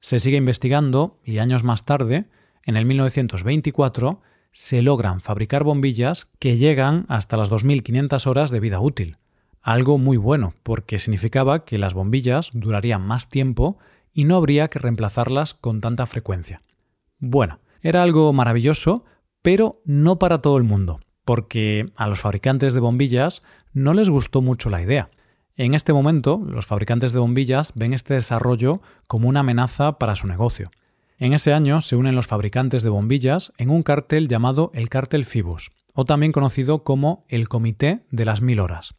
Se 0.00 0.18
sigue 0.18 0.38
investigando 0.38 1.18
y 1.22 1.40
años 1.40 1.62
más 1.62 1.84
tarde, 1.84 2.30
en 2.64 2.76
el 2.76 2.84
1924, 2.86 4.20
se 4.52 4.82
logran 4.82 5.20
fabricar 5.20 5.64
bombillas 5.64 6.28
que 6.38 6.56
llegan 6.56 7.06
hasta 7.08 7.36
las 7.36 7.50
2.500 7.50 8.26
horas 8.26 8.50
de 8.50 8.60
vida 8.60 8.80
útil. 8.80 9.16
Algo 9.60 9.98
muy 9.98 10.16
bueno, 10.16 10.54
porque 10.62 10.98
significaba 10.98 11.64
que 11.64 11.78
las 11.78 11.94
bombillas 11.94 12.50
durarían 12.52 13.02
más 13.02 13.28
tiempo 13.28 13.78
y 14.12 14.24
no 14.24 14.36
habría 14.36 14.68
que 14.68 14.78
reemplazarlas 14.78 15.54
con 15.54 15.80
tanta 15.80 16.06
frecuencia. 16.06 16.62
Bueno, 17.18 17.58
era 17.80 18.02
algo 18.02 18.32
maravilloso, 18.32 19.04
pero 19.42 19.80
no 19.84 20.18
para 20.18 20.40
todo 20.40 20.56
el 20.56 20.62
mundo, 20.62 21.00
porque 21.24 21.86
a 21.96 22.06
los 22.06 22.20
fabricantes 22.20 22.74
de 22.74 22.80
bombillas 22.80 23.42
no 23.72 23.92
les 23.92 24.08
gustó 24.08 24.40
mucho 24.40 24.70
la 24.70 24.82
idea. 24.82 25.10
En 25.56 25.74
este 25.74 25.92
momento, 25.92 26.42
los 26.46 26.66
fabricantes 26.66 27.12
de 27.12 27.18
bombillas 27.18 27.72
ven 27.74 27.92
este 27.92 28.14
desarrollo 28.14 28.80
como 29.06 29.28
una 29.28 29.40
amenaza 29.40 29.98
para 29.98 30.16
su 30.16 30.26
negocio. 30.26 30.70
En 31.18 31.32
ese 31.32 31.52
año 31.52 31.80
se 31.80 31.96
unen 31.96 32.16
los 32.16 32.26
fabricantes 32.26 32.82
de 32.82 32.90
bombillas 32.90 33.52
en 33.56 33.70
un 33.70 33.82
cártel 33.82 34.28
llamado 34.28 34.70
el 34.74 34.88
cártel 34.88 35.24
Fibus, 35.24 35.70
o 35.92 36.04
también 36.04 36.32
conocido 36.32 36.82
como 36.82 37.24
el 37.28 37.48
Comité 37.48 38.04
de 38.10 38.24
las 38.24 38.42
Mil 38.42 38.58
Horas. 38.60 38.94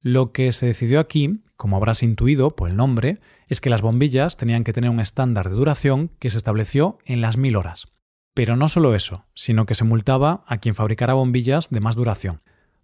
Lo 0.00 0.32
que 0.32 0.52
se 0.52 0.66
decidió 0.66 1.00
aquí, 1.00 1.42
como 1.56 1.76
habrás 1.76 2.02
intuido 2.02 2.54
por 2.54 2.68
el 2.68 2.76
nombre, 2.76 3.20
es 3.48 3.62
que 3.62 3.70
las 3.70 3.80
bombillas 3.80 4.36
tenían 4.36 4.62
que 4.62 4.74
tener 4.74 4.90
un 4.90 5.00
estándar 5.00 5.48
de 5.48 5.56
duración 5.56 6.10
que 6.18 6.28
se 6.28 6.36
estableció 6.36 6.98
en 7.06 7.22
las 7.22 7.38
mil 7.38 7.56
horas. 7.56 7.86
Pero 8.34 8.56
no 8.56 8.68
solo 8.68 8.94
eso, 8.94 9.24
sino 9.34 9.64
que 9.64 9.74
se 9.74 9.84
multaba 9.84 10.44
a 10.46 10.58
quien 10.58 10.74
fabricara 10.74 11.14
bombillas 11.14 11.70
de 11.70 11.80
más 11.80 11.94
duración. 11.94 12.42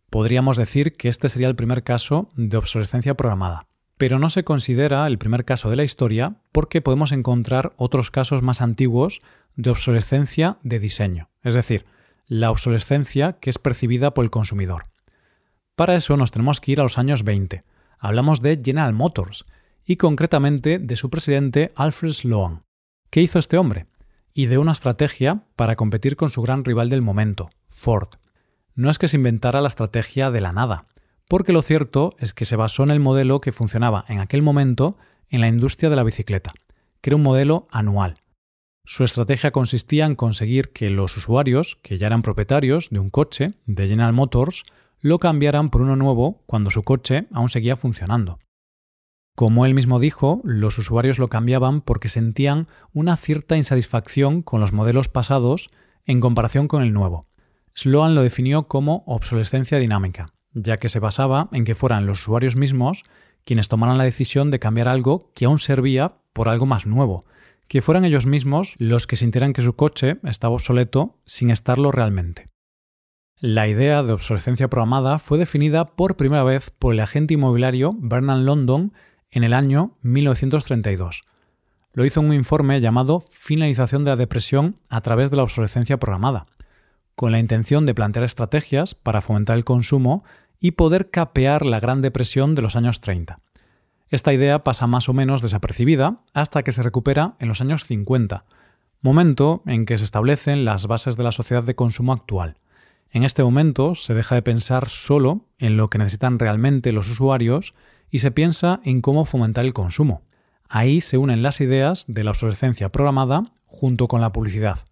Podríamos 0.08 0.56
decir 0.56 0.94
que 0.94 1.08
este 1.08 1.28
sería 1.28 1.48
el 1.48 1.56
primer 1.56 1.82
caso 1.82 2.30
de 2.36 2.56
obsolescencia 2.56 3.14
programada 3.14 3.69
pero 4.00 4.18
no 4.18 4.30
se 4.30 4.44
considera 4.44 5.06
el 5.06 5.18
primer 5.18 5.44
caso 5.44 5.68
de 5.68 5.76
la 5.76 5.84
historia 5.84 6.36
porque 6.52 6.80
podemos 6.80 7.12
encontrar 7.12 7.74
otros 7.76 8.10
casos 8.10 8.40
más 8.40 8.62
antiguos 8.62 9.20
de 9.56 9.68
obsolescencia 9.68 10.56
de 10.62 10.78
diseño, 10.78 11.28
es 11.42 11.52
decir, 11.52 11.84
la 12.26 12.50
obsolescencia 12.50 13.34
que 13.34 13.50
es 13.50 13.58
percibida 13.58 14.14
por 14.14 14.24
el 14.24 14.30
consumidor. 14.30 14.86
Para 15.76 15.96
eso 15.96 16.16
nos 16.16 16.30
tenemos 16.30 16.62
que 16.62 16.72
ir 16.72 16.80
a 16.80 16.82
los 16.82 16.96
años 16.96 17.24
20. 17.24 17.62
Hablamos 17.98 18.40
de 18.40 18.58
General 18.64 18.94
Motors 18.94 19.44
y 19.84 19.96
concretamente 19.96 20.78
de 20.78 20.96
su 20.96 21.10
presidente 21.10 21.70
Alfred 21.76 22.12
Sloan. 22.12 22.62
¿Qué 23.10 23.20
hizo 23.20 23.38
este 23.38 23.58
hombre? 23.58 23.84
Ideó 24.32 24.62
una 24.62 24.72
estrategia 24.72 25.42
para 25.56 25.76
competir 25.76 26.16
con 26.16 26.30
su 26.30 26.40
gran 26.40 26.64
rival 26.64 26.88
del 26.88 27.02
momento, 27.02 27.50
Ford. 27.68 28.08
No 28.74 28.88
es 28.88 28.98
que 28.98 29.08
se 29.08 29.18
inventara 29.18 29.60
la 29.60 29.68
estrategia 29.68 30.30
de 30.30 30.40
la 30.40 30.54
nada, 30.54 30.86
porque 31.30 31.52
lo 31.52 31.62
cierto 31.62 32.16
es 32.18 32.34
que 32.34 32.44
se 32.44 32.56
basó 32.56 32.82
en 32.82 32.90
el 32.90 32.98
modelo 32.98 33.40
que 33.40 33.52
funcionaba 33.52 34.04
en 34.08 34.18
aquel 34.18 34.42
momento 34.42 34.98
en 35.28 35.40
la 35.40 35.46
industria 35.46 35.88
de 35.88 35.94
la 35.94 36.02
bicicleta, 36.02 36.52
que 37.00 37.10
era 37.10 37.16
un 37.16 37.22
modelo 37.22 37.68
anual. 37.70 38.16
Su 38.84 39.04
estrategia 39.04 39.52
consistía 39.52 40.06
en 40.06 40.16
conseguir 40.16 40.72
que 40.72 40.90
los 40.90 41.16
usuarios, 41.16 41.76
que 41.84 41.98
ya 41.98 42.08
eran 42.08 42.22
propietarios 42.22 42.90
de 42.90 42.98
un 42.98 43.10
coche 43.10 43.54
de 43.66 43.86
General 43.86 44.12
Motors, 44.12 44.64
lo 44.98 45.20
cambiaran 45.20 45.70
por 45.70 45.82
uno 45.82 45.94
nuevo 45.94 46.42
cuando 46.46 46.68
su 46.72 46.82
coche 46.82 47.28
aún 47.30 47.48
seguía 47.48 47.76
funcionando. 47.76 48.40
Como 49.36 49.66
él 49.66 49.72
mismo 49.74 50.00
dijo, 50.00 50.40
los 50.42 50.78
usuarios 50.78 51.20
lo 51.20 51.28
cambiaban 51.28 51.80
porque 51.80 52.08
sentían 52.08 52.66
una 52.92 53.14
cierta 53.14 53.56
insatisfacción 53.56 54.42
con 54.42 54.60
los 54.60 54.72
modelos 54.72 55.06
pasados 55.06 55.68
en 56.06 56.18
comparación 56.18 56.66
con 56.66 56.82
el 56.82 56.92
nuevo. 56.92 57.28
Sloan 57.74 58.16
lo 58.16 58.22
definió 58.22 58.66
como 58.66 59.04
obsolescencia 59.06 59.78
dinámica, 59.78 60.26
ya 60.52 60.78
que 60.78 60.88
se 60.88 61.00
basaba 61.00 61.48
en 61.52 61.64
que 61.64 61.74
fueran 61.74 62.06
los 62.06 62.20
usuarios 62.20 62.56
mismos 62.56 63.02
quienes 63.44 63.68
tomaran 63.68 63.98
la 63.98 64.04
decisión 64.04 64.50
de 64.50 64.58
cambiar 64.58 64.88
algo 64.88 65.30
que 65.34 65.46
aún 65.46 65.58
servía 65.58 66.14
por 66.32 66.48
algo 66.48 66.66
más 66.66 66.86
nuevo, 66.86 67.24
que 67.68 67.80
fueran 67.80 68.04
ellos 68.04 68.26
mismos 68.26 68.74
los 68.78 69.06
que 69.06 69.16
sintieran 69.16 69.52
que 69.52 69.62
su 69.62 69.74
coche 69.74 70.18
estaba 70.24 70.54
obsoleto 70.54 71.18
sin 71.24 71.50
estarlo 71.50 71.92
realmente. 71.92 72.48
La 73.38 73.68
idea 73.68 74.02
de 74.02 74.12
obsolescencia 74.12 74.68
programada 74.68 75.18
fue 75.18 75.38
definida 75.38 75.86
por 75.86 76.16
primera 76.16 76.42
vez 76.42 76.70
por 76.70 76.92
el 76.92 77.00
agente 77.00 77.34
inmobiliario 77.34 77.92
Bernard 77.96 78.40
London 78.40 78.92
en 79.30 79.44
el 79.44 79.54
año 79.54 79.92
1932. 80.02 81.22
Lo 81.92 82.04
hizo 82.04 82.20
en 82.20 82.26
un 82.26 82.34
informe 82.34 82.80
llamado 82.80 83.20
Finalización 83.30 84.04
de 84.04 84.10
la 84.10 84.16
depresión 84.16 84.76
a 84.90 85.00
través 85.00 85.30
de 85.30 85.38
la 85.38 85.44
obsolescencia 85.44 85.98
programada, 85.98 86.46
con 87.20 87.32
la 87.32 87.38
intención 87.38 87.84
de 87.84 87.94
plantear 87.94 88.24
estrategias 88.24 88.94
para 88.94 89.20
fomentar 89.20 89.58
el 89.58 89.66
consumo 89.66 90.24
y 90.58 90.70
poder 90.70 91.10
capear 91.10 91.66
la 91.66 91.78
Gran 91.78 92.00
Depresión 92.00 92.54
de 92.54 92.62
los 92.62 92.76
años 92.76 93.00
30. 93.00 93.40
Esta 94.08 94.32
idea 94.32 94.64
pasa 94.64 94.86
más 94.86 95.06
o 95.10 95.12
menos 95.12 95.42
desapercibida 95.42 96.22
hasta 96.32 96.62
que 96.62 96.72
se 96.72 96.82
recupera 96.82 97.34
en 97.38 97.48
los 97.48 97.60
años 97.60 97.84
50, 97.84 98.46
momento 99.02 99.62
en 99.66 99.84
que 99.84 99.98
se 99.98 100.04
establecen 100.04 100.64
las 100.64 100.86
bases 100.86 101.18
de 101.18 101.24
la 101.24 101.30
sociedad 101.30 101.62
de 101.62 101.74
consumo 101.74 102.14
actual. 102.14 102.56
En 103.10 103.24
este 103.24 103.44
momento 103.44 103.94
se 103.94 104.14
deja 104.14 104.34
de 104.34 104.40
pensar 104.40 104.88
solo 104.88 105.44
en 105.58 105.76
lo 105.76 105.90
que 105.90 105.98
necesitan 105.98 106.38
realmente 106.38 106.90
los 106.90 107.10
usuarios 107.10 107.74
y 108.10 108.20
se 108.20 108.30
piensa 108.30 108.80
en 108.82 109.02
cómo 109.02 109.26
fomentar 109.26 109.66
el 109.66 109.74
consumo. 109.74 110.22
Ahí 110.70 111.02
se 111.02 111.18
unen 111.18 111.42
las 111.42 111.60
ideas 111.60 112.06
de 112.08 112.24
la 112.24 112.30
obsolescencia 112.30 112.88
programada 112.88 113.52
junto 113.66 114.08
con 114.08 114.22
la 114.22 114.32
publicidad, 114.32 114.86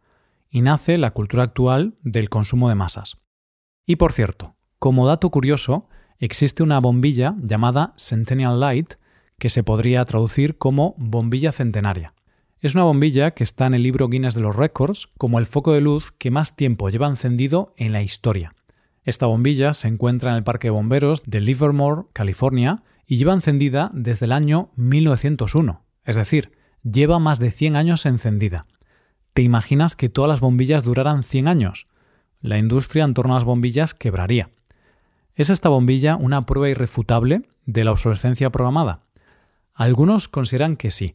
y 0.50 0.62
nace 0.62 0.99
la 0.99 1.12
cultura 1.12 1.43
actual 1.45 1.97
del 2.02 2.28
consumo 2.28 2.69
de 2.69 2.75
masas. 2.75 3.19
Y 3.87 3.97
por 3.97 4.12
cierto, 4.12 4.57
como 4.78 5.07
dato 5.07 5.31
curioso, 5.31 5.88
existe 6.19 6.62
una 6.62 6.81
bombilla 6.81 7.37
llamada 7.40 7.95
Centennial 7.97 8.61
Light 8.61 8.95
que 9.38 9.49
se 9.49 9.62
podría 9.62 10.05
traducir 10.05 10.59
como 10.59 10.95
bombilla 10.99 11.52
centenaria. 11.52 12.14
Es 12.61 12.75
una 12.75 12.85
bombilla 12.85 13.33
que 13.33 13.45
está 13.45 13.67
en 13.67 13.75
el 13.75 13.85
libro 13.85 14.09
Guinness 14.09 14.35
de 14.35 14.40
los 14.40 14.57
Récords 14.57 15.09
como 15.17 15.38
el 15.38 15.47
foco 15.47 15.73
de 15.73 15.81
luz 15.81 16.11
que 16.11 16.31
más 16.31 16.57
tiempo 16.57 16.90
lleva 16.90 17.07
encendido 17.07 17.73
en 17.76 17.93
la 17.93 18.02
historia. 18.02 18.55
Esta 19.05 19.26
bombilla 19.26 19.75
se 19.75 19.88
encuentra 19.88 20.33
en 20.33 20.37
el 20.37 20.45
Parque 20.45 20.69
de 20.69 20.73
Bomberos 20.73 21.23
de 21.25 21.40
Livermore, 21.40 22.02
California, 22.12 22.83
y 23.07 23.17
lleva 23.17 23.33
encendida 23.33 23.90
desde 23.95 24.26
el 24.26 24.33
año 24.33 24.71
1901, 24.76 25.83
es 26.05 26.17
decir, 26.17 26.52
lleva 26.83 27.19
más 27.19 27.38
de 27.38 27.50
100 27.50 27.76
años 27.76 28.05
encendida. 28.05 28.67
¿Te 29.38 29.42
imaginas 29.42 29.95
que 29.95 30.09
todas 30.09 30.28
las 30.28 30.40
bombillas 30.40 30.83
duraran 30.83 31.23
100 31.23 31.47
años? 31.47 31.87
La 32.40 32.59
industria 32.59 33.04
en 33.04 33.14
torno 33.14 33.35
a 33.35 33.37
las 33.37 33.45
bombillas 33.45 33.95
quebraría. 33.95 34.50
¿Es 35.37 35.49
esta 35.49 35.68
bombilla 35.68 36.16
una 36.16 36.45
prueba 36.45 36.68
irrefutable 36.68 37.42
de 37.64 37.85
la 37.85 37.92
obsolescencia 37.92 38.50
programada? 38.50 39.02
Algunos 39.75 40.26
consideran 40.26 40.76
que 40.76 40.90
sí, 40.90 41.14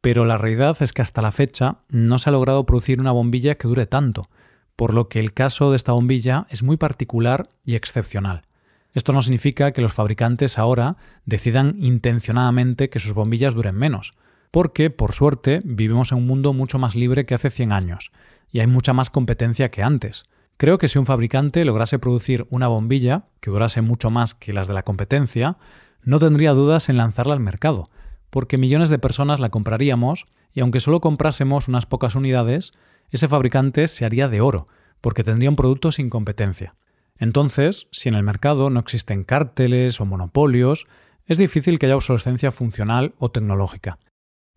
pero 0.00 0.24
la 0.24 0.38
realidad 0.38 0.74
es 0.80 0.94
que 0.94 1.02
hasta 1.02 1.20
la 1.20 1.32
fecha 1.32 1.80
no 1.90 2.18
se 2.18 2.30
ha 2.30 2.32
logrado 2.32 2.64
producir 2.64 2.98
una 2.98 3.12
bombilla 3.12 3.56
que 3.56 3.68
dure 3.68 3.84
tanto, 3.84 4.30
por 4.74 4.94
lo 4.94 5.10
que 5.10 5.20
el 5.20 5.34
caso 5.34 5.68
de 5.68 5.76
esta 5.76 5.92
bombilla 5.92 6.46
es 6.48 6.62
muy 6.62 6.78
particular 6.78 7.50
y 7.66 7.74
excepcional. 7.74 8.46
Esto 8.94 9.12
no 9.12 9.20
significa 9.20 9.72
que 9.72 9.82
los 9.82 9.92
fabricantes 9.92 10.56
ahora 10.56 10.96
decidan 11.26 11.74
intencionadamente 11.78 12.88
que 12.88 13.00
sus 13.00 13.12
bombillas 13.12 13.52
duren 13.52 13.74
menos, 13.74 14.12
porque, 14.50 14.90
por 14.90 15.12
suerte, 15.12 15.60
vivimos 15.64 16.12
en 16.12 16.18
un 16.18 16.26
mundo 16.26 16.52
mucho 16.52 16.78
más 16.78 16.94
libre 16.94 17.26
que 17.26 17.34
hace 17.34 17.50
100 17.50 17.72
años, 17.72 18.12
y 18.50 18.60
hay 18.60 18.66
mucha 18.66 18.92
más 18.92 19.10
competencia 19.10 19.70
que 19.70 19.82
antes. 19.82 20.24
Creo 20.56 20.78
que 20.78 20.88
si 20.88 20.98
un 20.98 21.06
fabricante 21.06 21.64
lograse 21.64 21.98
producir 21.98 22.46
una 22.50 22.68
bombilla 22.68 23.24
que 23.40 23.50
durase 23.50 23.80
mucho 23.80 24.10
más 24.10 24.34
que 24.34 24.52
las 24.52 24.68
de 24.68 24.74
la 24.74 24.82
competencia, 24.82 25.56
no 26.02 26.18
tendría 26.18 26.52
dudas 26.52 26.88
en 26.88 26.96
lanzarla 26.96 27.34
al 27.34 27.40
mercado, 27.40 27.84
porque 28.30 28.58
millones 28.58 28.90
de 28.90 28.98
personas 28.98 29.40
la 29.40 29.50
compraríamos 29.50 30.26
y 30.52 30.60
aunque 30.60 30.80
solo 30.80 31.00
comprásemos 31.00 31.68
unas 31.68 31.86
pocas 31.86 32.14
unidades, 32.14 32.72
ese 33.10 33.28
fabricante 33.28 33.88
se 33.88 34.04
haría 34.04 34.28
de 34.28 34.40
oro, 34.40 34.66
porque 35.00 35.24
tendría 35.24 35.50
un 35.50 35.56
producto 35.56 35.92
sin 35.92 36.10
competencia. 36.10 36.74
Entonces, 37.18 37.86
si 37.92 38.08
en 38.08 38.14
el 38.14 38.22
mercado 38.22 38.70
no 38.70 38.80
existen 38.80 39.24
cárteles 39.24 40.00
o 40.00 40.06
monopolios, 40.06 40.86
es 41.26 41.38
difícil 41.38 41.78
que 41.78 41.86
haya 41.86 41.96
obsolescencia 41.96 42.50
funcional 42.50 43.14
o 43.18 43.30
tecnológica. 43.30 43.98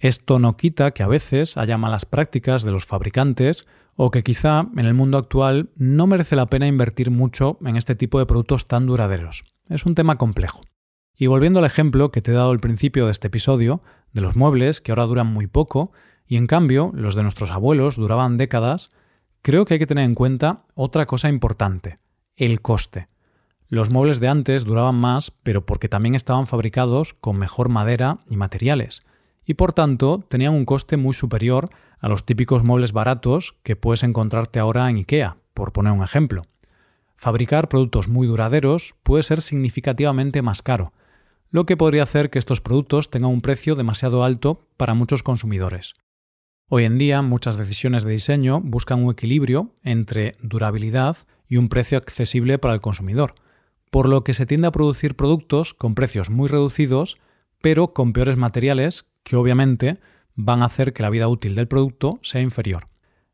Esto 0.03 0.37
no 0.37 0.57
quita 0.57 0.91
que 0.91 1.01
a 1.01 1.07
veces 1.07 1.55
haya 1.55 1.77
malas 1.77 2.03
prácticas 2.03 2.63
de 2.63 2.71
los 2.71 2.85
fabricantes 2.85 3.65
o 3.95 4.11
que 4.11 4.21
quizá 4.21 4.67
en 4.75 4.85
el 4.85 4.93
mundo 4.93 5.17
actual 5.17 5.69
no 5.77 6.07
merece 6.07 6.35
la 6.35 6.47
pena 6.47 6.67
invertir 6.67 7.09
mucho 7.09 7.57
en 7.63 7.77
este 7.77 7.95
tipo 7.95 8.19
de 8.19 8.25
productos 8.25 8.65
tan 8.65 8.85
duraderos. 8.85 9.45
Es 9.69 9.85
un 9.85 9.95
tema 9.95 10.17
complejo. 10.17 10.59
Y 11.15 11.27
volviendo 11.27 11.59
al 11.59 11.65
ejemplo 11.65 12.11
que 12.11 12.21
te 12.21 12.31
he 12.31 12.33
dado 12.33 12.51
al 12.51 12.59
principio 12.59 13.05
de 13.05 13.13
este 13.13 13.27
episodio, 13.27 13.81
de 14.11 14.19
los 14.19 14.35
muebles 14.35 14.81
que 14.81 14.91
ahora 14.91 15.05
duran 15.05 15.27
muy 15.27 15.47
poco, 15.47 15.93
y 16.27 16.35
en 16.35 16.47
cambio 16.47 16.91
los 16.93 17.15
de 17.15 17.23
nuestros 17.23 17.51
abuelos 17.51 17.95
duraban 17.95 18.35
décadas, 18.35 18.89
creo 19.41 19.63
que 19.63 19.75
hay 19.75 19.79
que 19.79 19.87
tener 19.87 20.03
en 20.03 20.15
cuenta 20.15 20.65
otra 20.75 21.05
cosa 21.05 21.29
importante, 21.29 21.95
el 22.35 22.59
coste. 22.59 23.07
Los 23.69 23.89
muebles 23.89 24.19
de 24.19 24.27
antes 24.27 24.65
duraban 24.65 24.95
más, 24.95 25.31
pero 25.43 25.65
porque 25.65 25.87
también 25.87 26.13
estaban 26.13 26.45
fabricados 26.45 27.13
con 27.13 27.39
mejor 27.39 27.69
madera 27.69 28.17
y 28.29 28.35
materiales 28.35 29.01
y 29.45 29.55
por 29.55 29.73
tanto 29.73 30.23
tenían 30.27 30.53
un 30.53 30.65
coste 30.65 30.97
muy 30.97 31.13
superior 31.13 31.69
a 31.99 32.09
los 32.09 32.25
típicos 32.25 32.63
muebles 32.63 32.93
baratos 32.93 33.55
que 33.63 33.75
puedes 33.75 34.03
encontrarte 34.03 34.59
ahora 34.59 34.89
en 34.89 34.97
IKEA, 34.97 35.37
por 35.53 35.71
poner 35.71 35.93
un 35.93 36.03
ejemplo. 36.03 36.41
Fabricar 37.15 37.69
productos 37.69 38.07
muy 38.07 38.27
duraderos 38.27 38.95
puede 39.03 39.23
ser 39.23 39.41
significativamente 39.41 40.41
más 40.41 40.61
caro, 40.61 40.93
lo 41.49 41.65
que 41.65 41.77
podría 41.77 42.03
hacer 42.03 42.29
que 42.29 42.39
estos 42.39 42.61
productos 42.61 43.09
tengan 43.09 43.31
un 43.31 43.41
precio 43.41 43.75
demasiado 43.75 44.23
alto 44.23 44.67
para 44.75 44.95
muchos 44.95 45.23
consumidores. 45.23 45.93
Hoy 46.67 46.85
en 46.85 46.97
día 46.97 47.21
muchas 47.21 47.57
decisiones 47.57 48.03
de 48.03 48.13
diseño 48.13 48.59
buscan 48.59 49.03
un 49.03 49.11
equilibrio 49.11 49.75
entre 49.83 50.33
durabilidad 50.41 51.17
y 51.47 51.57
un 51.57 51.69
precio 51.69 51.99
accesible 51.99 52.57
para 52.57 52.73
el 52.73 52.81
consumidor, 52.81 53.35
por 53.91 54.09
lo 54.09 54.23
que 54.23 54.33
se 54.33 54.47
tiende 54.47 54.67
a 54.67 54.71
producir 54.71 55.15
productos 55.15 55.75
con 55.75 55.93
precios 55.93 56.31
muy 56.31 56.49
reducidos, 56.49 57.17
pero 57.63 57.93
con 57.93 58.11
peores 58.11 58.37
materiales 58.37 59.05
que 59.23 59.37
obviamente 59.37 59.97
van 60.35 60.61
a 60.61 60.65
hacer 60.65 60.91
que 60.91 61.01
la 61.01 61.09
vida 61.09 61.29
útil 61.29 61.55
del 61.55 61.69
producto 61.69 62.19
sea 62.21 62.41
inferior. 62.41 62.89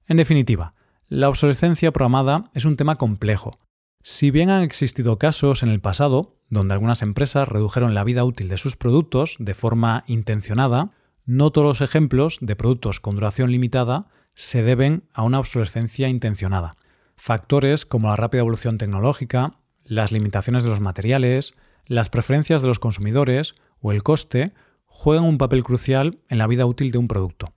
En 0.05 0.17
definitiva, 0.17 0.75
la 1.07 1.29
obsolescencia 1.29 1.91
programada 1.91 2.51
es 2.53 2.63
un 2.63 2.77
tema 2.77 2.97
complejo. 2.99 3.57
Si 4.03 4.29
bien 4.29 4.51
han 4.51 4.61
existido 4.61 5.17
casos 5.17 5.63
en 5.63 5.69
el 5.69 5.81
pasado 5.81 6.35
donde 6.47 6.75
algunas 6.75 7.01
empresas 7.01 7.47
redujeron 7.47 7.95
la 7.95 8.03
vida 8.03 8.23
útil 8.23 8.49
de 8.49 8.59
sus 8.59 8.75
productos 8.75 9.35
de 9.39 9.55
forma 9.55 10.03
intencionada, 10.05 10.91
no 11.25 11.49
todos 11.49 11.65
los 11.65 11.81
ejemplos 11.81 12.37
de 12.39 12.55
productos 12.55 12.99
con 12.99 13.15
duración 13.15 13.51
limitada 13.51 14.09
se 14.35 14.61
deben 14.61 15.09
a 15.11 15.23
una 15.23 15.39
obsolescencia 15.39 16.07
intencionada. 16.07 16.75
Factores 17.15 17.83
como 17.83 18.09
la 18.09 18.15
rápida 18.15 18.41
evolución 18.41 18.77
tecnológica, 18.77 19.55
las 19.85 20.11
limitaciones 20.11 20.63
de 20.63 20.69
los 20.69 20.81
materiales, 20.81 21.55
las 21.89 22.09
preferencias 22.09 22.61
de 22.61 22.69
los 22.69 22.79
consumidores 22.79 23.55
o 23.81 23.91
el 23.91 24.03
coste 24.03 24.53
juegan 24.85 25.25
un 25.25 25.37
papel 25.37 25.63
crucial 25.63 26.19
en 26.29 26.37
la 26.37 26.47
vida 26.47 26.65
útil 26.65 26.91
de 26.91 26.99
un 26.99 27.07
producto. 27.07 27.47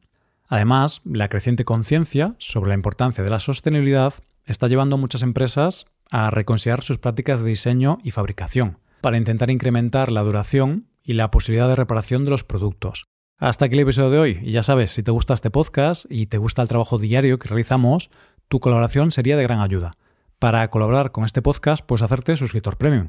Además, 0.48 1.02
la 1.04 1.28
creciente 1.28 1.64
conciencia 1.64 2.34
sobre 2.38 2.70
la 2.70 2.74
importancia 2.74 3.22
de 3.22 3.30
la 3.30 3.38
sostenibilidad 3.38 4.14
está 4.44 4.68
llevando 4.68 4.96
a 4.96 4.98
muchas 4.98 5.22
empresas 5.22 5.86
a 6.10 6.30
reconsiderar 6.30 6.82
sus 6.82 6.98
prácticas 6.98 7.40
de 7.40 7.48
diseño 7.50 7.98
y 8.02 8.10
fabricación, 8.10 8.78
para 9.02 9.18
intentar 9.18 9.50
incrementar 9.50 10.10
la 10.10 10.22
duración 10.22 10.88
y 11.04 11.12
la 11.12 11.30
posibilidad 11.30 11.68
de 11.68 11.76
reparación 11.76 12.24
de 12.24 12.30
los 12.30 12.44
productos. 12.44 13.04
Hasta 13.38 13.66
aquí 13.66 13.74
el 13.74 13.80
episodio 13.80 14.10
de 14.10 14.18
hoy. 14.18 14.38
Y 14.42 14.52
ya 14.52 14.62
sabes, 14.62 14.92
si 14.92 15.02
te 15.02 15.10
gusta 15.10 15.34
este 15.34 15.50
podcast 15.50 16.06
y 16.08 16.26
te 16.26 16.38
gusta 16.38 16.62
el 16.62 16.68
trabajo 16.68 16.98
diario 16.98 17.38
que 17.38 17.48
realizamos, 17.48 18.10
tu 18.48 18.60
colaboración 18.60 19.10
sería 19.10 19.36
de 19.36 19.42
gran 19.42 19.60
ayuda. 19.60 19.90
Para 20.38 20.68
colaborar 20.68 21.12
con 21.12 21.24
este 21.24 21.42
podcast, 21.42 21.84
puedes 21.84 22.02
hacerte 22.02 22.36
suscriptor 22.36 22.76
premium. 22.76 23.08